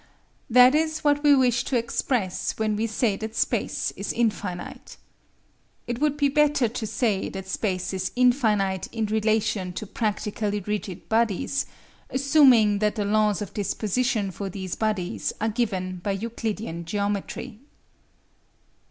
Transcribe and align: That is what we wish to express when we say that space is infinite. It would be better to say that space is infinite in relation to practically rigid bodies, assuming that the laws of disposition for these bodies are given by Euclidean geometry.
That 0.49 0.73
is 0.73 1.03
what 1.03 1.21
we 1.23 1.35
wish 1.35 1.63
to 1.65 1.77
express 1.77 2.57
when 2.57 2.75
we 2.75 2.87
say 2.87 3.15
that 3.17 3.35
space 3.35 3.91
is 3.91 4.11
infinite. 4.11 4.97
It 5.85 5.99
would 6.01 6.17
be 6.17 6.27
better 6.27 6.67
to 6.67 6.87
say 6.87 7.29
that 7.29 7.47
space 7.47 7.93
is 7.93 8.11
infinite 8.15 8.87
in 8.91 9.05
relation 9.05 9.73
to 9.73 9.85
practically 9.85 10.59
rigid 10.61 11.07
bodies, 11.07 11.67
assuming 12.09 12.79
that 12.79 12.95
the 12.95 13.05
laws 13.05 13.43
of 13.43 13.53
disposition 13.53 14.31
for 14.31 14.49
these 14.49 14.73
bodies 14.73 15.33
are 15.39 15.49
given 15.49 15.97
by 16.03 16.13
Euclidean 16.13 16.83
geometry. 16.83 17.59